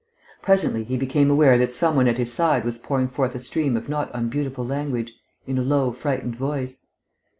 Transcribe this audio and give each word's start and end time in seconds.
Presently 0.41 0.83
he 0.83 0.97
became 0.97 1.29
aware 1.29 1.59
that 1.59 1.75
some 1.75 1.95
one 1.95 2.07
at 2.07 2.17
his 2.17 2.33
side 2.33 2.65
was 2.65 2.79
pouring 2.79 3.07
forth 3.07 3.35
a 3.35 3.39
stream 3.39 3.77
of 3.77 3.87
not 3.87 4.11
unbeautiful 4.15 4.65
language 4.65 5.13
in 5.45 5.59
a 5.59 5.63
low, 5.63 5.91
frightened 5.91 6.35
voice. 6.35 6.87